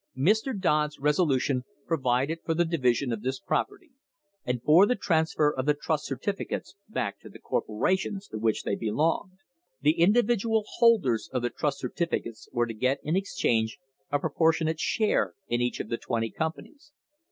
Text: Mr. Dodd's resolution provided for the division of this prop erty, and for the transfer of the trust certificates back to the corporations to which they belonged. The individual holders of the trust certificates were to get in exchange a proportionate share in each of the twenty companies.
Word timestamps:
Mr. 0.17 0.59
Dodd's 0.59 0.97
resolution 0.97 1.63
provided 1.85 2.39
for 2.43 2.55
the 2.55 2.65
division 2.65 3.13
of 3.13 3.21
this 3.21 3.39
prop 3.39 3.67
erty, 3.69 3.91
and 4.43 4.63
for 4.63 4.87
the 4.87 4.95
transfer 4.95 5.53
of 5.55 5.67
the 5.67 5.75
trust 5.75 6.07
certificates 6.07 6.75
back 6.89 7.19
to 7.19 7.29
the 7.29 7.37
corporations 7.37 8.27
to 8.27 8.39
which 8.39 8.63
they 8.63 8.73
belonged. 8.73 9.37
The 9.81 9.99
individual 9.99 10.63
holders 10.79 11.29
of 11.31 11.43
the 11.43 11.51
trust 11.51 11.77
certificates 11.77 12.49
were 12.51 12.65
to 12.65 12.73
get 12.73 12.97
in 13.03 13.15
exchange 13.15 13.77
a 14.11 14.17
proportionate 14.17 14.79
share 14.79 15.35
in 15.47 15.61
each 15.61 15.79
of 15.79 15.89
the 15.89 15.97
twenty 15.97 16.31
companies. 16.31 16.93